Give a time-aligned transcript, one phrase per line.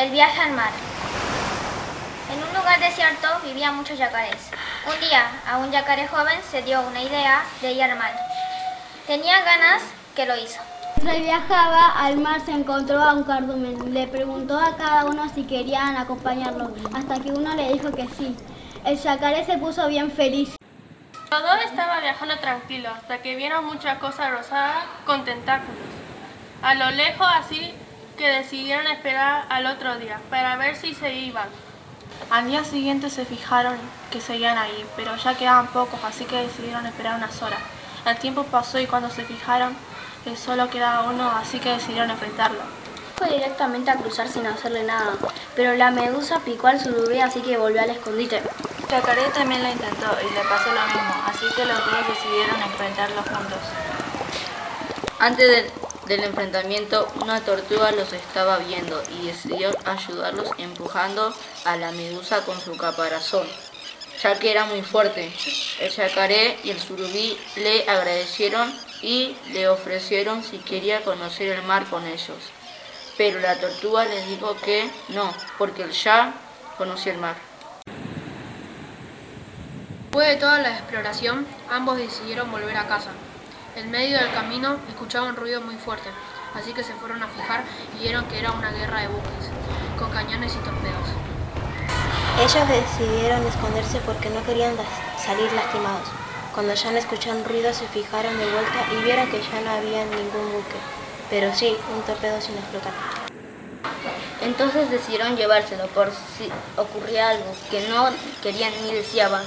[0.00, 0.70] El viaje al mar.
[2.32, 4.50] En un lugar desierto vivían muchos yacarés.
[4.86, 8.10] Un día, a un yacaré joven se dio una idea de ir al mar.
[9.06, 9.82] Tenía ganas
[10.16, 10.58] que lo hizo.
[10.96, 13.92] Mientras viajaba al mar se encontró a un cardumen.
[13.92, 18.34] Le preguntó a cada uno si querían acompañarlo, hasta que uno le dijo que sí.
[18.86, 20.56] El yacaré se puso bien feliz.
[21.30, 25.84] Los dos estaban viajando tranquilos hasta que vieron muchas cosas rosadas con tentáculos.
[26.62, 27.74] A lo lejos así
[28.20, 31.48] que decidieron esperar al otro día para ver si se iban.
[32.28, 33.78] Al día siguiente se fijaron
[34.10, 37.60] que seguían ahí, pero ya quedaban pocos, así que decidieron esperar unas horas.
[38.04, 39.74] El tiempo pasó y cuando se fijaron
[40.22, 42.60] que solo quedaba uno, así que decidieron enfrentarlo.
[43.16, 45.14] Fue directamente a cruzar sin hacerle nada,
[45.56, 48.42] pero la medusa picó al surubí, así que volvió al escondite.
[48.90, 53.24] Yacaré también lo intentó y le pasó lo mismo, así que los dos decidieron enfrentarlos
[53.24, 53.60] juntos.
[55.18, 55.79] Antes del,
[56.10, 61.32] del enfrentamiento, una tortuga los estaba viendo y decidió ayudarlos empujando
[61.64, 63.46] a la medusa con su caparazón,
[64.20, 65.32] ya que era muy fuerte.
[65.78, 71.86] El yacaré y el surubí le agradecieron y le ofrecieron si quería conocer el mar
[71.88, 72.38] con ellos.
[73.16, 76.34] Pero la tortuga les dijo que no, porque él ya
[76.76, 77.36] conocía el mar.
[80.06, 83.10] Después de toda la exploración, ambos decidieron volver a casa.
[83.76, 86.10] En medio del camino escuchaban un ruido muy fuerte,
[86.54, 87.62] así que se fueron a fijar
[87.96, 89.48] y vieron que era una guerra de buques,
[89.96, 91.08] con cañones y torpedos.
[92.40, 94.74] Ellos decidieron esconderse porque no querían
[95.18, 96.08] salir lastimados.
[96.52, 100.04] Cuando ya no escucharon ruido se fijaron de vuelta y vieron que ya no había
[100.04, 100.76] ningún buque,
[101.30, 102.92] pero sí un torpedo sin explotar.
[104.42, 108.08] Entonces decidieron llevárselo por si ocurría algo que no
[108.42, 109.44] querían ni deseaban.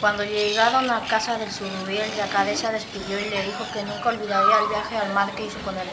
[0.00, 4.10] Cuando llegaron a casa del surubí, el yacaré se despidió y le dijo que nunca
[4.10, 5.88] olvidaría el viaje al mar que hizo con él.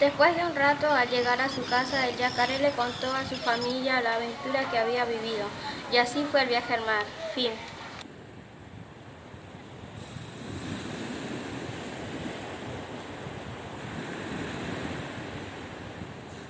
[0.00, 3.36] Después de un rato, al llegar a su casa, el yacaré le contó a su
[3.36, 5.46] familia la aventura que había vivido.
[5.92, 7.04] Y así fue el viaje al mar.
[7.34, 7.52] Fin.